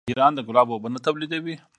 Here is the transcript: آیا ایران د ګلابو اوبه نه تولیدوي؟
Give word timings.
آیا 0.03 0.07
ایران 0.11 0.33
د 0.37 0.39
ګلابو 0.49 0.71
اوبه 0.75 0.89
نه 0.95 0.99
تولیدوي؟ 1.05 1.55